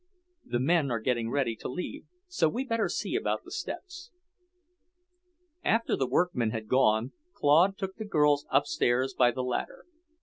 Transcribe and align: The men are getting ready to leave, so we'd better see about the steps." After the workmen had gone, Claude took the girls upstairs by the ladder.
The 0.43 0.59
men 0.59 0.89
are 0.89 0.99
getting 0.99 1.29
ready 1.29 1.55
to 1.57 1.69
leave, 1.69 2.05
so 2.27 2.49
we'd 2.49 2.67
better 2.69 2.89
see 2.89 3.13
about 3.15 3.43
the 3.43 3.51
steps." 3.51 4.09
After 5.63 5.95
the 5.95 6.07
workmen 6.07 6.49
had 6.49 6.67
gone, 6.67 7.11
Claude 7.35 7.77
took 7.77 7.97
the 7.97 8.05
girls 8.05 8.47
upstairs 8.49 9.13
by 9.13 9.29
the 9.29 9.43
ladder. 9.43 9.85